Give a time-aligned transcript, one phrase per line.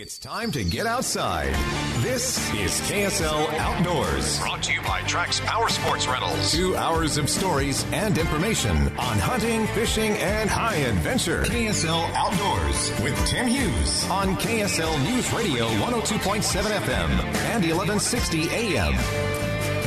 [0.00, 1.52] It's time to get outside.
[2.04, 4.38] This is KSL Outdoors.
[4.38, 6.52] Brought to you by Trax Power Sports Rentals.
[6.52, 11.42] Two hours of stories and information on hunting, fishing, and high adventure.
[11.42, 17.10] KSL Outdoors with Tim Hughes on KSL News Radio 102.7 FM
[17.50, 18.94] and 1160 AM.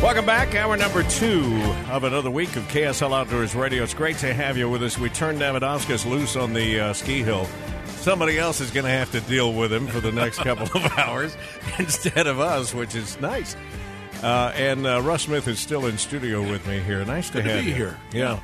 [0.02, 0.56] Welcome back.
[0.56, 1.46] Hour number two
[1.90, 3.82] of another week of KSL Outdoors Radio.
[3.84, 4.98] It's great to have you with us.
[4.98, 7.48] We turned Davidauskas loose on the uh, ski hill.
[8.02, 10.92] Somebody else is going to have to deal with him for the next couple of
[10.98, 11.38] hours
[11.78, 13.56] instead of us, which is nice.
[14.24, 17.06] Uh, and uh, Russ Smith is still in studio with me here.
[17.06, 18.00] Nice to Good to have be you here.
[18.12, 18.40] Yeah.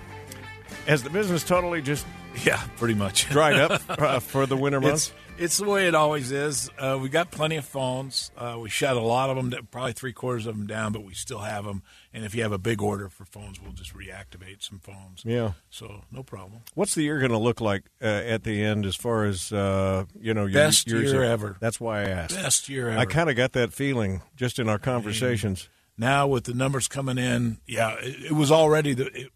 [0.85, 2.05] Has the business totally just
[2.45, 3.29] Yeah, pretty much.
[3.29, 5.13] dried up uh, for the winter months?
[5.37, 6.69] It's, it's the way it always is.
[6.79, 8.31] Uh, we got plenty of phones.
[8.37, 11.13] Uh, we shut a lot of them, probably three quarters of them down, but we
[11.13, 11.83] still have them.
[12.13, 15.21] And if you have a big order for phones, we'll just reactivate some phones.
[15.23, 15.53] Yeah.
[15.69, 16.61] So no problem.
[16.73, 20.05] What's the year going to look like uh, at the end as far as, uh,
[20.19, 21.57] you know, your, Best year are- ever.
[21.59, 22.35] That's why I asked.
[22.35, 22.99] Best year ever.
[22.99, 25.69] I kind of got that feeling just in our conversations.
[25.97, 29.05] now with the numbers coming in, yeah, it, it was already the.
[29.13, 29.31] It,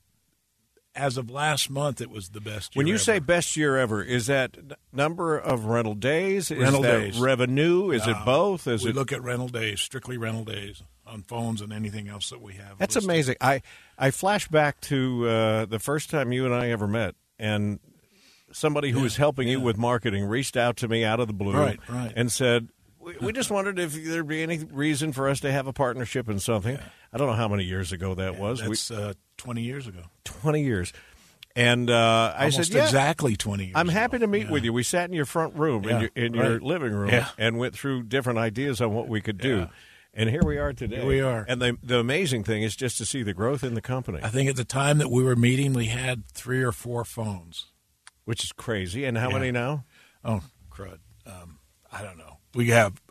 [0.95, 2.75] as of last month, it was the best.
[2.75, 4.57] When you say best year ever, is that
[4.91, 6.51] number of rental days?
[6.51, 7.19] Is Rental that days.
[7.19, 7.91] revenue?
[7.91, 8.67] Is it both?
[8.67, 8.95] Is we it?
[8.95, 12.77] look at rental days, strictly rental days on phones and anything else that we have.
[12.77, 13.09] That's listed.
[13.09, 13.35] amazing.
[13.41, 13.61] I
[13.97, 17.79] I flash back to uh, the first time you and I ever met, and
[18.51, 21.53] somebody who was helping you with marketing reached out to me out of the blue,
[21.53, 22.11] Right, right.
[22.15, 22.67] and said.
[22.99, 26.29] We we just wondered if there'd be any reason for us to have a partnership
[26.29, 26.77] in something.
[27.13, 28.63] I don't know how many years ago that was.
[28.63, 30.03] We, uh, 20 years ago.
[30.23, 30.93] Twenty years,
[31.55, 34.25] and uh, I said, "Yeah, exactly 20 years I'm happy ago.
[34.25, 34.51] to meet Yeah.
[34.51, 34.71] with you.
[34.73, 37.29] We sat in your front room in your, in your living room Yeah.
[37.37, 39.57] and went through different ideas on what we could do.
[39.57, 39.67] Yeah.
[40.13, 40.97] And here we are today.
[40.97, 41.45] Here we are.
[41.47, 44.29] And the the amazing thing is just to see the growth in the company, I
[44.29, 47.65] think at the time that we were meeting, we had three or four phones.
[48.23, 49.03] which is crazy.
[49.03, 49.39] And how Yeah.
[49.39, 49.83] many now?
[50.23, 50.99] Oh, crud.
[51.25, 51.57] Um,
[51.91, 52.37] I don't know.
[52.53, 53.01] We have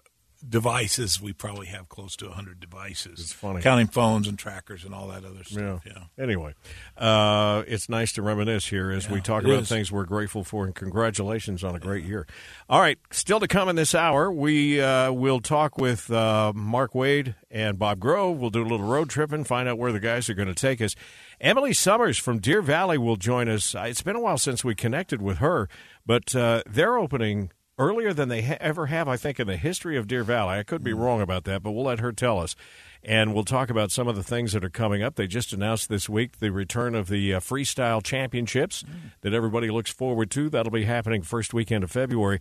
[0.49, 1.21] devices.
[1.21, 3.21] We probably have close to 100 devices.
[3.21, 3.61] It's funny.
[3.63, 5.83] Counting phones and trackers and all that other stuff.
[5.87, 6.05] Yeah.
[6.23, 6.55] Anyway,
[6.97, 9.69] uh, it's nice to reminisce here as we talk about is.
[9.69, 12.27] things we're grateful for, and congratulations on a great year.
[12.69, 16.95] All right, still to come in this hour, we uh, will talk with uh, Mark
[16.95, 18.39] Wade and Bob Grove.
[18.39, 20.55] We'll do a little road trip and find out where the guys are going to
[20.55, 20.95] take us.
[21.41, 23.75] Emily Summers from Deer Valley will join us.
[23.75, 25.69] Uh, It's been a while since we connected with her,
[26.07, 29.97] but uh, they're opening earlier than they ha- ever have, I think, in the history
[29.97, 30.59] of Deer Valley.
[30.59, 32.55] I could be wrong about that, but we'll let her tell us.
[33.03, 35.15] And we'll talk about some of the things that are coming up.
[35.15, 38.85] They just announced this week the return of the uh, Freestyle Championships
[39.23, 40.51] that everybody looks forward to.
[40.51, 42.39] That'll be happening first weekend of February.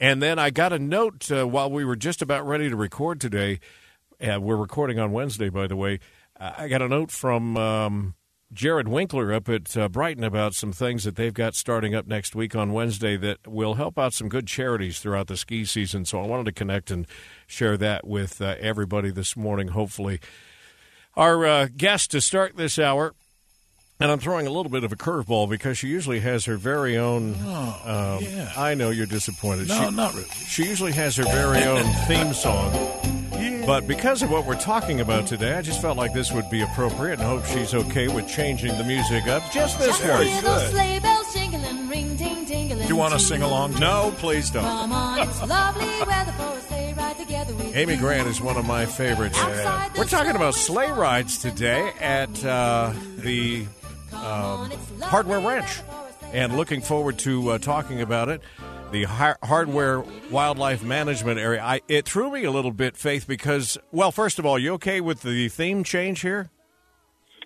[0.00, 3.20] And then I got a note uh, while we were just about ready to record
[3.20, 3.60] today.
[4.20, 6.00] Uh, we're recording on Wednesday, by the way.
[6.38, 8.14] I got a note from um,
[8.52, 12.34] Jared Winkler up at uh, Brighton about some things that they've got starting up next
[12.34, 16.04] week on Wednesday that will help out some good charities throughout the ski season.
[16.04, 17.06] So I wanted to connect and
[17.46, 20.20] share that with uh, everybody this morning, hopefully.
[21.16, 23.14] Our uh, guest to start this hour,
[24.00, 26.96] and I'm throwing a little bit of a curveball because she usually has her very
[26.96, 27.34] own.
[27.34, 28.52] um, yeah.
[28.56, 29.68] I know you're disappointed.
[29.68, 30.28] No, she, not really.
[30.28, 33.19] she usually has her very own theme song.
[33.66, 36.62] But because of what we're talking about today, I just felt like this would be
[36.62, 40.40] appropriate and hope she's okay with changing the music up just this Very once.
[40.42, 40.70] good.
[40.70, 42.82] Sleigh bells jingling, ring, ting, tingling.
[42.82, 43.78] Do you want to sing along?
[43.78, 44.64] No, please don't.
[44.64, 47.96] Come on, it's lovely weather for a sleigh ride together with Amy.
[47.96, 49.38] Grant is one of my favorites.
[49.38, 53.66] Outside We're talking about sleigh rides today at uh, the
[54.12, 54.70] on,
[55.02, 58.42] Hardware Ranch, for a sleigh and looking forward to uh, talking about it.
[58.92, 61.62] The har- hardware wildlife management area.
[61.62, 65.00] I, it threw me a little bit, Faith, because well, first of all, you okay
[65.00, 66.50] with the theme change here?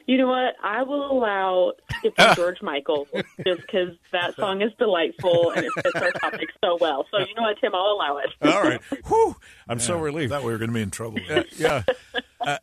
[0.07, 0.55] You know what?
[0.63, 3.07] I will allow skipping George Michael
[3.47, 7.07] just because that song is delightful and it fits our topic so well.
[7.11, 7.75] So you know what, Tim?
[7.75, 8.31] I'll allow it.
[8.43, 8.81] All right.
[9.07, 9.37] Whew.
[9.69, 10.31] I'm so I relieved.
[10.33, 11.19] thought we were going to be in trouble.
[11.31, 11.83] Uh, yeah.
[12.45, 12.59] Uh,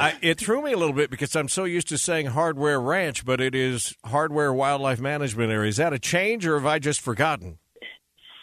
[0.00, 3.26] I, it threw me a little bit because I'm so used to saying hardware ranch,
[3.26, 5.68] but it is hardware wildlife management area.
[5.68, 7.58] Is that a change, or have I just forgotten?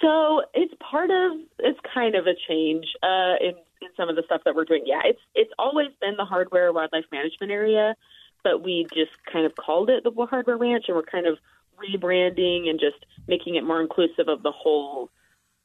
[0.04, 4.24] So it's part of it's kind of a change uh, in in some of the
[4.26, 4.84] stuff that we're doing.
[4.86, 7.96] Yeah, it's it's always been the hardware wildlife management area,
[8.44, 11.38] but we just kind of called it the hardware ranch, and we're kind of
[11.80, 15.10] rebranding and just making it more inclusive of the whole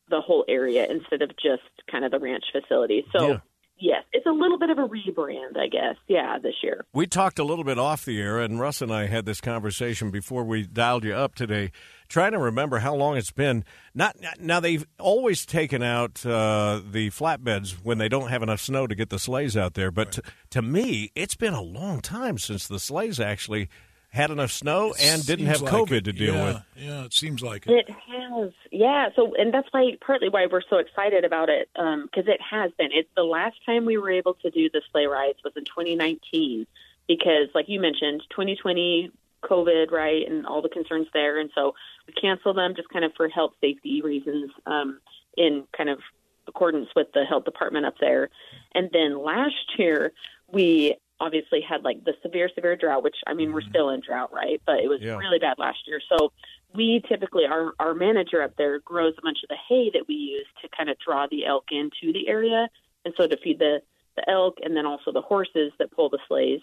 [0.08, 3.04] the whole area instead of just kind of the ranch facility.
[3.12, 3.28] So.
[3.28, 3.38] Yeah.
[3.80, 5.96] Yes, it's a little bit of a rebrand, I guess.
[6.08, 6.84] Yeah, this year.
[6.92, 10.10] We talked a little bit off the air, and Russ and I had this conversation
[10.10, 11.70] before we dialed you up today,
[12.08, 13.64] trying to remember how long it's been.
[13.94, 18.86] Not now they've always taken out uh, the flatbeds when they don't have enough snow
[18.86, 19.90] to get the sleighs out there.
[19.90, 23.68] But to, to me, it's been a long time since the sleighs actually
[24.10, 26.04] had enough snow and didn't have Seems like COVID it.
[26.04, 26.62] to deal yeah, with.
[26.76, 27.88] Yeah, it seems like it.
[27.88, 29.08] It has, yeah.
[29.14, 32.88] So, and that's why partly why we're so excited about it, because it has been.
[32.92, 36.66] It's the last time we were able to do the sleigh rides was in 2019,
[37.06, 39.10] because like you mentioned, 2020
[39.42, 41.74] COVID, right, and all the concerns there, and so
[42.06, 45.00] we canceled them just kind of for health safety reasons, um,
[45.36, 46.00] in kind of
[46.48, 48.30] accordance with the health department up there.
[48.74, 50.12] And then last year
[50.50, 54.32] we obviously had like the severe, severe drought, which I mean, we're still in drought,
[54.32, 54.60] right?
[54.66, 55.16] But it was Yeah.
[55.18, 56.00] really bad last year.
[56.08, 56.32] So
[56.74, 60.14] we typically, our, our manager up there grows a bunch of the hay that we
[60.14, 62.68] use to kind of draw the elk into the area.
[63.04, 63.80] And so to feed the,
[64.16, 66.60] the elk and then also the horses that pull the sleighs.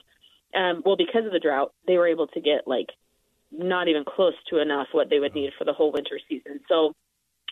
[0.56, 2.88] Um, well, because of the drought, they were able to get like
[3.52, 6.60] not even close to enough what they would need for the whole winter season.
[6.70, 6.94] So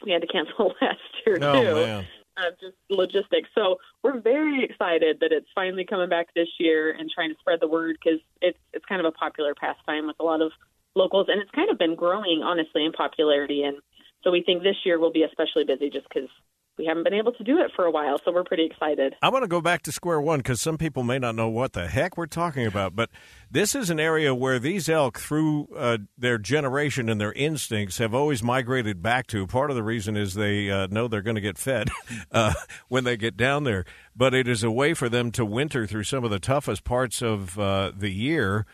[0.06, 2.06] we had to cancel last year Oh, too man.
[2.38, 3.50] Uh, just logistics.
[3.56, 7.60] So we're very excited that it's finally coming back this year and trying to spread
[7.62, 10.52] the word because it's it's kind of a popular pastime with a lot of
[10.96, 13.64] locals, and it's kind of been growing honestly in popularity.
[13.64, 13.78] And
[14.24, 16.30] so we think this year will be especially busy just because
[16.78, 18.20] we haven't been able to do it for a while.
[18.26, 19.16] So we're pretty excited.
[19.22, 21.74] I want to go back to square one because some people may not know what
[21.74, 22.96] the heck we're talking about.
[22.96, 23.10] But
[23.52, 28.14] this is an area where these elk, through uh, their generation and their instincts, have
[28.14, 29.46] always migrated back to.
[29.46, 31.90] Part of the reason is they uh, know they're going to get fed
[32.32, 32.54] uh,
[32.88, 33.86] when they get down there.
[34.16, 37.22] But it is a way for them to winter through some of the toughest parts
[37.22, 38.66] of uh, the year.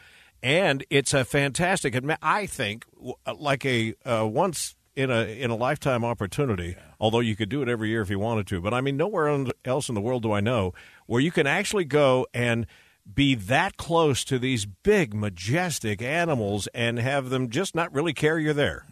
[0.41, 2.85] And it's a fantastic, I think,
[3.37, 6.75] like a uh, once in a in a lifetime opportunity.
[6.99, 9.45] Although you could do it every year if you wanted to, but I mean, nowhere
[9.63, 10.73] else in the world do I know
[11.05, 12.67] where you can actually go and
[13.11, 18.37] be that close to these big, majestic animals and have them just not really care
[18.37, 18.85] you're there.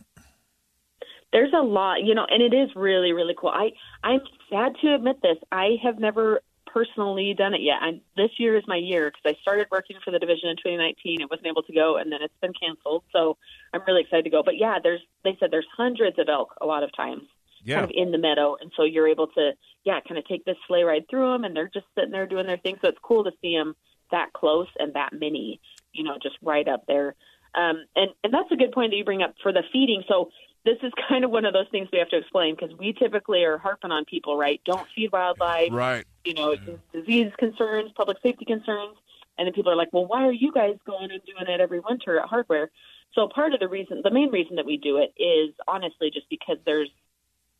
[1.33, 3.49] There's a lot, you know, and it is really, really cool.
[3.49, 3.71] I
[4.01, 5.37] I'm sad to admit this.
[5.51, 6.39] I have never
[6.71, 7.77] personally done it yet.
[7.81, 11.21] And this year is my year because I started working for the division in 2019.
[11.21, 13.03] It wasn't able to go, and then it's been canceled.
[13.11, 13.37] So
[13.73, 14.43] I'm really excited to go.
[14.43, 17.23] But yeah, there's they said there's hundreds of elk a lot of times,
[17.63, 17.79] Yeah.
[17.79, 19.51] kind of in the meadow, and so you're able to
[19.83, 22.45] yeah, kind of take this sleigh ride through them, and they're just sitting there doing
[22.47, 22.77] their thing.
[22.81, 23.75] So it's cool to see them
[24.11, 25.59] that close and that many,
[25.93, 27.15] you know, just right up there.
[27.55, 30.03] Um, and and that's a good point that you bring up for the feeding.
[30.07, 30.29] So
[30.65, 33.43] this is kind of one of those things we have to explain because we typically
[33.43, 34.61] are harping on people, right?
[34.65, 35.69] Don't feed wildlife.
[35.71, 36.05] Right.
[36.25, 38.97] You know, it's disease concerns, public safety concerns,
[39.37, 41.79] and then people are like, "Well, why are you guys going and doing it every
[41.79, 42.69] winter at Hardware?"
[43.13, 46.29] So part of the reason, the main reason that we do it is honestly just
[46.29, 46.89] because there's,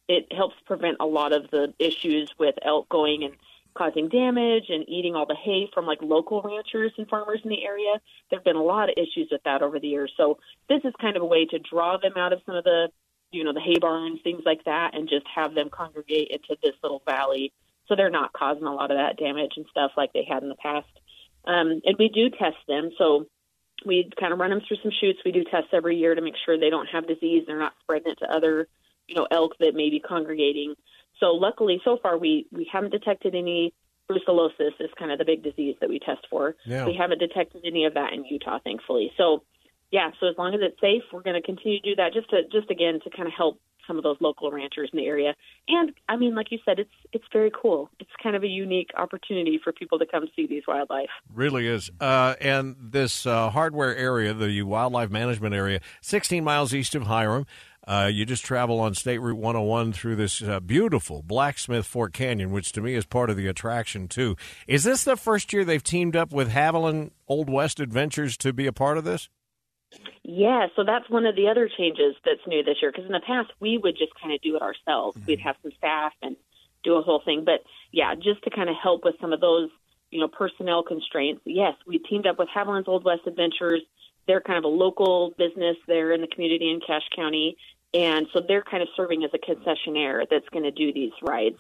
[0.08, 3.34] it helps prevent a lot of the issues with elk going and
[3.78, 7.64] causing damage and eating all the hay from like local ranchers and farmers in the
[7.64, 7.94] area.
[8.30, 10.12] There've been a lot of issues with that over the years.
[10.18, 12.90] So this is kind of a way to draw them out of some of the,
[13.32, 16.74] you know, the hay barns, things like that, and just have them congregate into this
[16.82, 17.54] little valley
[17.88, 20.50] so they're not causing a lot of that damage and stuff like they had in
[20.50, 20.88] the past.
[21.46, 22.90] Um, and we do test them.
[22.98, 23.28] So
[23.86, 25.20] we kind of run them through some chutes.
[25.24, 27.44] We do tests every year to make sure they don't have disease.
[27.48, 28.68] They're not spreading it to other,
[29.08, 30.76] you know, elk that may be congregating.
[31.20, 33.74] So luckily, so far we we haven't detected any
[34.10, 34.80] brucellosis.
[34.80, 36.56] Is kind of the big disease that we test for.
[36.66, 36.86] Yeah.
[36.86, 39.12] We haven't detected any of that in Utah, thankfully.
[39.18, 39.44] So
[39.92, 42.14] yeah, so as long as it's safe, we're going to continue to do that.
[42.14, 45.06] Just to just again to kind of help some of those local ranchers in the
[45.06, 45.34] area.
[45.68, 47.90] And I mean, like you said, it's it's very cool.
[48.00, 51.10] It's kind of a unique opportunity for people to come see these wildlife.
[51.34, 51.90] Really is.
[52.00, 57.46] Uh, and this uh, hardware area, the wildlife management area, 16 miles east of Hyrum.
[57.88, 62.52] Uh, you just travel on State Route 101 through this uh, beautiful Blacksmith Fork Canyon,
[62.52, 64.36] which to me is part of the attraction, too.
[64.68, 68.68] Is this the first year they've teamed up with Haviland Old West Adventures to be
[68.68, 69.30] a part of this?
[70.24, 72.92] Yeah, so that's one of the other changes that's new this year.
[72.92, 75.18] Because in the past, we would just kind of do it ourselves.
[75.26, 76.36] We'd have some staff and
[76.84, 77.44] do a whole thing.
[77.46, 77.64] But
[77.94, 79.70] yeah, just to kind of help with some of those,
[80.12, 81.42] you know, personnel constraints.
[81.46, 83.82] Yes, we teamed up with Haviland's Old West Adventures.
[84.28, 87.56] They're kind of a local business there in the community in Cache County,
[87.94, 91.58] and so they're kind of serving as a concessionaire that's going to do these rides.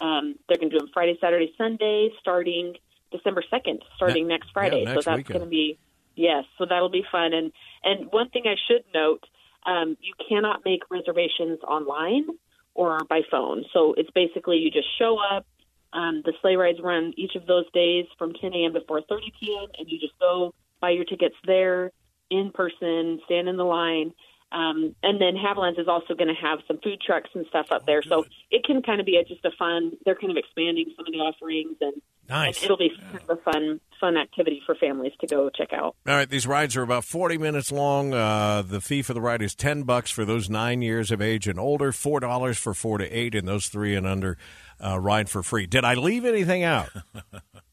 [0.00, 2.74] Um, they're going to do them Friday, Saturday, Sunday, starting
[3.12, 4.80] December second, starting Ne- next Friday.
[4.84, 5.38] yeah, next so that's weekend.
[5.40, 5.78] going to be
[6.16, 6.44] yes.
[6.58, 7.32] So that'll be fun.
[7.32, 7.52] And
[7.84, 9.24] and one thing I should note,
[9.66, 12.26] um, you cannot make reservations online
[12.74, 13.64] or by phone.
[13.72, 15.46] So it's basically you just show up.
[15.92, 18.74] Um, the sleigh rides run each of those days from 10 a.m.
[18.74, 19.02] to 4:30
[19.40, 19.68] p.m.
[19.78, 21.90] and you just go buy your tickets there
[22.30, 24.12] in person, stand in the line,
[24.52, 27.86] Um, and then Havilands is also going to have some food trucks and stuff up
[27.86, 29.92] there, so it can kind of be a, just a fun.
[30.04, 31.92] They're kind of expanding some of the offerings, and,
[32.28, 32.56] Nice.
[32.56, 35.94] and it'll be kind of a fun, fun activity for families to go check out.
[36.06, 38.12] All right, these rides are about 40 minutes long.
[38.12, 41.46] Uh, the fee for the ride is 10 bucks for those nine years of age
[41.46, 44.36] and older, $4 for four to eight, and those three and under
[44.84, 45.66] uh, ride for free.
[45.66, 46.88] Did I leave anything out?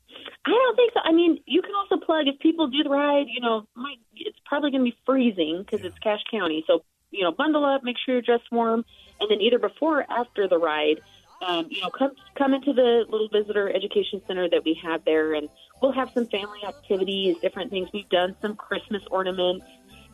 [0.47, 1.01] I don't think so.
[1.03, 3.27] I mean, you can also plug if people do the ride.
[3.27, 6.63] You know, might, it's probably going to be freezing because it's Cache County.
[6.67, 8.85] So you know, bundle up, make sure you're dressed warm,
[9.19, 11.01] and then either before or after the ride,
[11.45, 15.33] um, you know, come come into the little visitor education center that we have there,
[15.33, 15.49] and
[15.81, 17.89] we'll have some family activities, different things.
[17.93, 19.65] We've done some Christmas ornaments.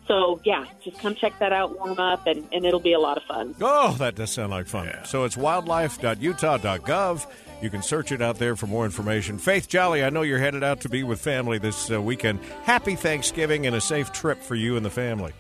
[0.08, 3.16] So yeah, just come check that out, warm up, and, and it'll be a lot
[3.16, 3.56] of fun.
[3.62, 4.92] Oh, that does sound like fun.
[5.06, 7.25] So it's wildlife.utah.gov.
[7.63, 9.38] You can search it out there for more information.
[9.38, 12.39] Faith Jolly, I know you're headed out to be with family this uh, weekend.
[12.63, 15.32] Happy Thanksgiving and a safe trip for you and the family.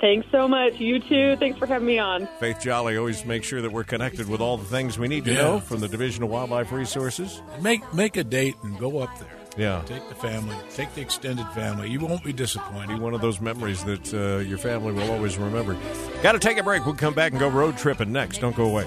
[0.00, 0.74] Thanks so much.
[0.80, 1.36] You too.
[1.36, 2.28] Thanks for having me on.
[2.40, 5.32] Faith Jolly always makes sure that we're connected with all the things we need to
[5.32, 5.42] Yeah.
[5.42, 7.40] know from the Division of Wildlife Resources.
[7.60, 9.28] Make make a date and go up there.
[9.56, 9.82] Yeah.
[9.86, 10.56] Take the family.
[10.74, 11.88] Take the extended family.
[11.90, 12.88] You won't be disappointed.
[12.88, 15.76] Be one of those memories that uh, your family will always remember.
[16.22, 16.84] Got to take a break.
[16.84, 18.38] We'll come back and go road tripping next.
[18.40, 18.86] Don't go away.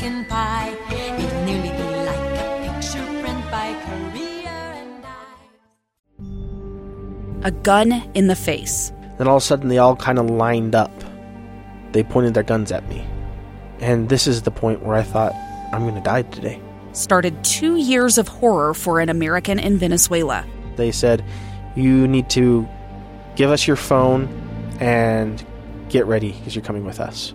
[0.00, 0.74] Pumpkin pie.
[0.90, 5.04] It'll nearly be like a picture print by Currier and
[7.42, 7.44] Ives.
[7.44, 8.92] A gun in the face.
[9.18, 10.90] Then all of a sudden, they all kind of lined up.
[11.92, 13.06] They pointed their guns at me.
[13.80, 15.34] And this is the point where I thought,
[15.70, 16.62] I'm going to die today.
[16.92, 20.46] Started two years of horror for an American in Venezuela.
[20.76, 21.22] They said,
[21.76, 22.66] You need to
[23.36, 24.28] give us your phone
[24.80, 25.44] and
[25.90, 27.34] get ready because you're coming with us.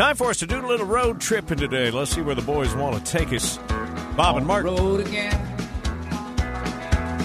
[0.00, 1.90] Time for us to do a little road tripping today.
[1.90, 3.58] Let's see where the boys want to take us.
[4.16, 4.64] Bob and Mark.
[4.64, 5.30] road again.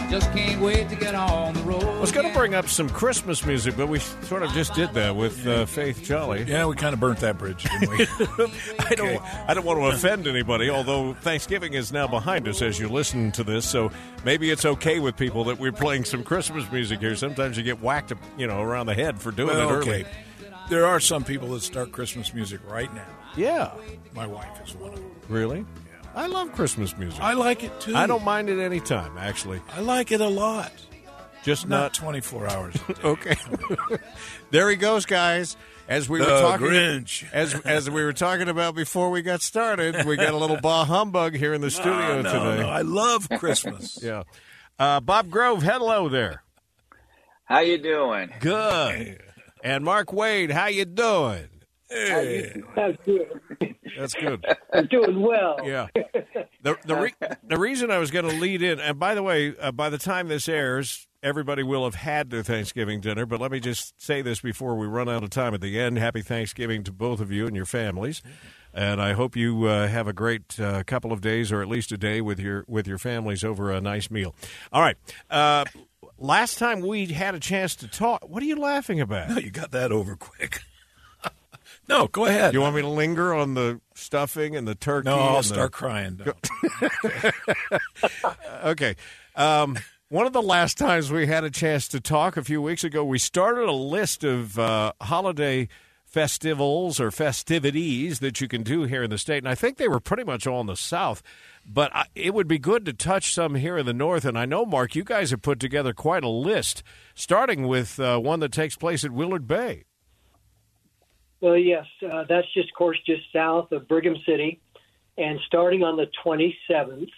[0.09, 1.85] Just can't wait to get on the road.
[1.85, 4.91] I was going to bring up some Christmas music, but we sort of just did
[4.91, 6.43] that with uh, Faith Jolly.
[6.43, 8.07] Yeah, we kind of burnt that bridge, didn't we?
[8.79, 9.21] I don't.
[9.47, 10.69] I don't want to offend anybody.
[10.69, 13.89] Although Thanksgiving is now behind us as you listen to this, so
[14.25, 17.15] maybe it's okay with people that we're playing some Christmas music here.
[17.15, 19.89] Sometimes you get whacked, you know, around the head for doing Well, it early.
[20.01, 20.05] okay.
[20.69, 23.05] There are some people that start Christmas music right now.
[23.37, 23.71] Yeah,
[24.13, 25.11] My wife is one of them.
[25.29, 25.59] really.
[25.59, 25.65] Yeah.
[26.15, 27.21] I love Christmas music.
[27.21, 27.95] I like it too.
[27.95, 29.61] I don't mind it any time, actually.
[29.75, 30.71] I like it a lot.
[31.43, 32.75] Just Not not 24 hours.
[32.87, 33.01] a day.
[33.03, 33.35] okay.
[34.51, 35.57] there he goes, guys.
[35.87, 37.31] As we were talking, Grinch.
[37.31, 40.83] as as we were talking about before we got started, we got a little bah
[40.85, 42.61] humbug here in the studio Oh, no, today.
[42.63, 43.99] no, I love Christmas.
[44.01, 44.23] Yeah,
[44.79, 46.41] uh, Bob Grove, hello there.
[47.43, 48.33] How you doing?
[48.39, 49.21] Good.
[49.65, 51.49] And Mark Wade, how you doing?
[51.89, 52.61] Hey.
[52.75, 53.75] That's good.
[53.97, 54.45] That's good.
[54.71, 55.57] I'm doing well.
[55.63, 55.87] Yeah.
[56.61, 59.55] The the, re- the reason I was going to lead in, and by the way,
[59.59, 63.25] uh, by the time this airs, everybody will have had their Thanksgiving dinner.
[63.25, 65.97] But let me just say this before we run out of time at the end.
[65.97, 68.21] Happy Thanksgiving to both of you and your families,
[68.71, 71.91] and I hope you uh, have a great uh, couple of days, or at least
[71.91, 74.35] a day with your with your families over a nice meal.
[74.71, 74.97] All right.
[76.19, 78.27] Uh, last time we had a chance to talk.
[78.27, 79.29] What are you laughing about?
[79.29, 80.61] No, you got that over quick.
[81.89, 82.53] no, go ahead.
[82.53, 85.09] You want me to linger on the stuffing and the turkey?
[85.09, 86.19] no, I'll and the- start crying.
[86.25, 86.33] No.
[88.65, 88.95] okay.
[89.35, 89.77] Um,
[90.09, 93.03] one of the last times we had a chance to talk a few weeks ago,
[93.03, 95.67] we started a list of uh, holiday
[96.05, 99.87] festivals or festivities that you can do here in the state, and I think they
[99.87, 101.21] were pretty much all in the South.
[101.67, 104.45] But I, it would be good to touch some here in the North, and I
[104.45, 106.83] know, Mark, you guys have put together quite a list,
[107.15, 109.85] starting with uh, one that takes place at Willard Bay.
[111.41, 114.61] Well, yes, uh, that's just, of course, just south of Brigham City,
[115.17, 117.09] and starting on the 27th,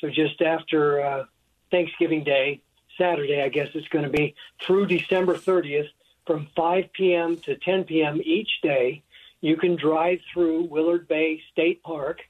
[0.00, 1.24] so just after uh,
[1.70, 2.62] Thanksgiving Day,
[2.96, 5.88] Saturday, I guess it's going to be through December 30th,
[6.26, 7.36] from 5 p.m.
[7.38, 8.20] to 10 p.m.
[8.24, 9.02] each day.
[9.40, 12.20] You can drive through Willard Bay State Park,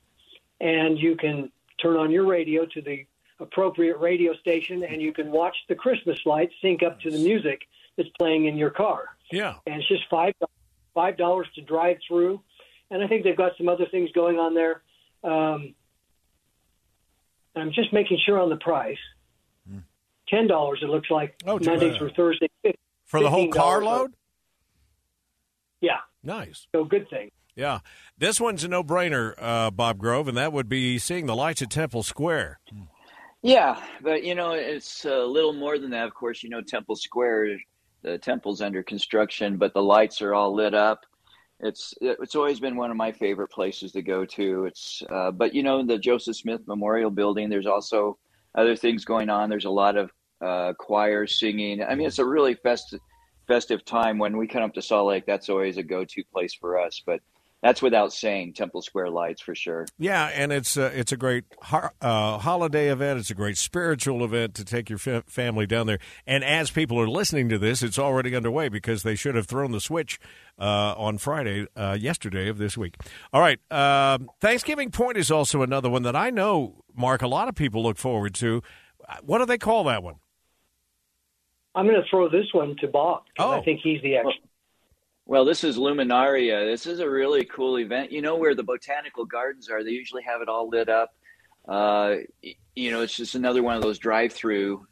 [0.60, 3.04] and you can turn on your radio to the
[3.40, 7.62] appropriate radio station, and you can watch the Christmas lights sync up to the music
[7.96, 9.54] that's playing in your car Yeah.
[9.66, 10.34] and it's just five
[10.94, 12.40] five dollars to drive through.
[12.90, 14.82] And I think they've got some other things going on there.
[15.24, 15.74] Um,
[17.56, 18.98] I'm just making sure on the price.
[20.28, 20.80] ten dollars.
[20.82, 22.48] It looks like Oh, Monday through Thursday.
[23.06, 24.14] For the whole $15 carload?
[25.80, 26.66] Yeah, Nice.
[26.74, 27.30] so good thing.
[27.56, 27.80] Yeah.
[28.18, 31.62] This one's a no brainer, uh, Bob Grove, and that would be seeing the lights
[31.62, 32.60] at Temple Square.
[33.42, 36.06] Yeah, but you know, it's a little more than that.
[36.06, 37.58] Of course, you know, Temple Square,
[38.02, 41.04] the temple's under construction, but the lights are all lit up.
[41.60, 44.64] It's it's always been one of my favorite places to go to.
[44.64, 47.48] It's uh, but you know, the Joseph Smith Memorial Building.
[47.48, 48.18] There's also
[48.54, 49.50] other things going on.
[49.50, 51.82] There's a lot of uh, choir singing.
[51.82, 53.00] I mean, it's a really festive
[53.46, 55.24] festive time when we come up to Salt Lake.
[55.26, 57.02] That's always a go to place for us.
[57.04, 57.20] But
[57.64, 59.86] that's without saying Temple Square lights for sure.
[59.98, 63.18] Yeah, and it's uh, it's a great ho- uh, holiday event.
[63.18, 65.98] It's a great spiritual event to take your fa- family down there.
[66.26, 69.72] And as people are listening to this, it's already underway because they should have thrown
[69.72, 70.20] the switch
[70.58, 72.96] uh, on Friday, uh, yesterday of this week.
[73.32, 77.22] All right, um Thanksgiving Point is also another one that I know, Mark.
[77.22, 78.62] A lot of people look forward to.
[79.22, 80.16] What do they call that one?
[81.74, 83.22] I'm going to throw this one to Bob.
[83.38, 83.52] Oh.
[83.52, 84.34] I think he's the expert.
[85.26, 86.70] Well, this is Luminaria.
[86.70, 88.12] This is a really cool event.
[88.12, 89.82] You know where the botanical gardens are?
[89.82, 91.14] They usually have it all lit up.
[91.66, 92.16] Uh,
[92.74, 94.86] you know, it's just another one of those drive-through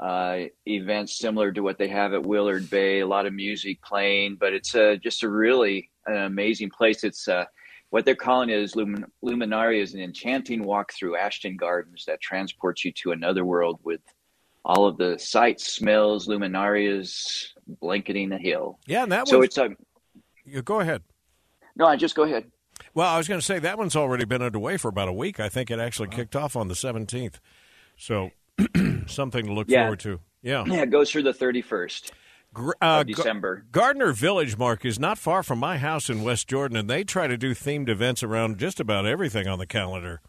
[0.00, 2.98] uh, events similar to what they have at Willard Bay.
[2.98, 7.04] A lot of music playing, but it's uh, just a really an amazing place.
[7.04, 7.44] It's uh,
[7.90, 12.20] what they're calling it is Lumin- Luminaria is an enchanting walk through Ashton Gardens that
[12.20, 14.00] transports you to another world with
[14.66, 17.46] all of the sights, smells, luminarias
[17.80, 18.78] blanketing the hill.
[18.86, 19.70] Yeah, and that So it's a
[20.44, 21.02] You go ahead.
[21.76, 21.86] no.
[21.86, 22.50] I just go ahead.
[22.94, 25.38] Well, I was going to say that one's already been underway for about a week.
[25.40, 27.36] I think it actually kicked off on the 17th.
[27.96, 28.30] So
[29.06, 29.84] something to look Yeah.
[29.84, 30.20] forward to.
[30.42, 30.64] Yeah.
[30.66, 32.12] Yeah, it goes through the thirty first
[32.80, 33.64] uh, December.
[33.72, 37.26] Gardner Village, Mark, is not far from my house in West Jordan, and they try
[37.26, 40.20] to do themed events around just about everything on the calendar.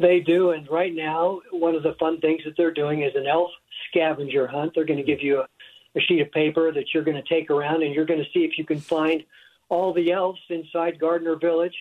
[0.00, 3.26] They do, and right now, one of the fun things that they're doing is an
[3.26, 3.50] elf
[3.90, 4.72] scavenger hunt.
[4.74, 5.46] They're going to give you a,
[5.94, 8.44] a sheet of paper that you're going to take around, and you're going to see
[8.44, 9.22] if you can find
[9.68, 11.74] all the elves inside Gardner Village,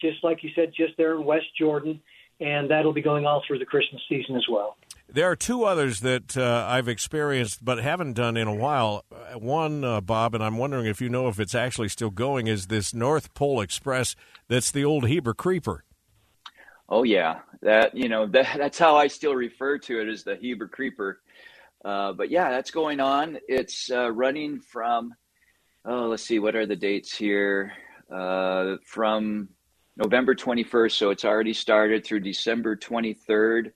[0.00, 2.00] just like you said, just there in West Jordan,
[2.40, 4.76] and that'll be going all through the Christmas season as well.
[5.08, 9.04] There are two others that uh, I've experienced but haven't done in a while.
[9.12, 12.48] Uh, One, uh, Bob, and I'm wondering if you know if it's actually still going,
[12.48, 14.16] is this North Pole Express
[14.48, 15.84] that's the old Heber Creeper.
[16.88, 20.36] Oh yeah, that you know that that's how I still refer to it as the
[20.36, 21.20] Heber Creeper.
[21.84, 23.38] Uh, but yeah, that's going on.
[23.48, 25.14] It's uh, running from
[25.86, 27.72] oh, let's see, what are the dates here?
[28.12, 29.48] Uh, from
[29.96, 33.72] November 21st, so it's already started through December 23rd.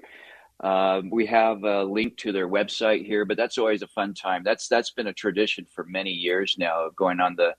[0.62, 4.42] Um, we have a link to their website here, but that's always a fun time.
[4.44, 7.54] That's that's been a tradition for many years now, going on the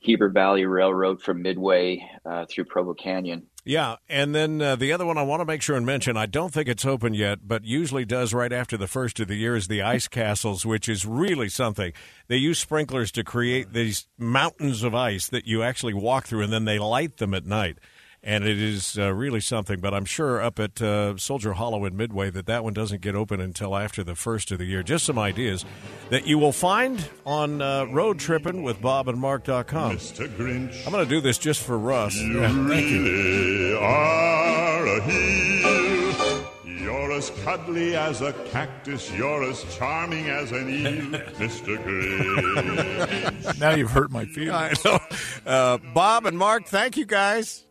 [0.00, 3.46] Heber Valley Railroad from Midway uh, through Provo Canyon.
[3.64, 6.26] Yeah, and then uh, the other one I want to make sure and mention, I
[6.26, 9.54] don't think it's open yet, but usually does right after the first of the year,
[9.54, 11.92] is the ice castles, which is really something.
[12.26, 16.52] They use sprinklers to create these mountains of ice that you actually walk through, and
[16.52, 17.78] then they light them at night.
[18.24, 21.96] And it is uh, really something, but I'm sure up at uh, Soldier Hollow in
[21.96, 24.84] Midway that that one doesn't get open until after the first of the year.
[24.84, 25.64] Just some ideas
[26.10, 29.96] that you will find on uh, Road Tripping with Bob and Mark.com.
[29.96, 30.28] Mr.
[30.36, 30.86] Grinch.
[30.86, 32.14] I'm going to do this just for Russ.
[32.14, 33.02] You Yeah, thank you.
[33.02, 36.48] really are a heel.
[36.64, 39.10] You're as cuddly as a cactus.
[39.12, 41.76] You're as charming as an eel, Mr.
[41.84, 43.58] Grinch.
[43.58, 44.52] Now you've hurt my feelings.
[44.52, 44.98] I know.
[45.44, 47.64] Uh, Bob and Mark, thank you guys.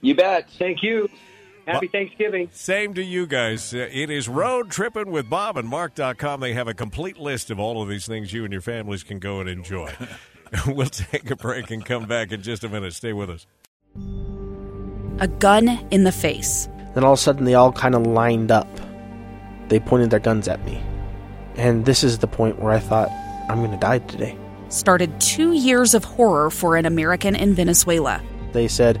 [0.00, 0.50] You bet.
[0.58, 1.08] Thank you.
[1.66, 2.48] Happy Thanksgiving.
[2.52, 3.72] Same to you guys.
[3.74, 6.40] Uh, it is Road Tripping with Bob and Mark.com.
[6.40, 9.18] They have a complete list of all of these things you and your families can
[9.18, 9.92] go and enjoy.
[10.66, 12.94] we'll take a break and come back in just a minute.
[12.94, 13.46] Stay with us.
[15.20, 16.68] A gun in the face.
[16.94, 18.68] Then all of a sudden, they all kind of lined up.
[19.68, 20.82] They pointed their guns at me.
[21.56, 23.10] And this is the point where I thought,
[23.48, 24.36] I'm going to die today.
[24.70, 28.20] Started two years of horror for an American in Venezuela.
[28.52, 29.00] They said,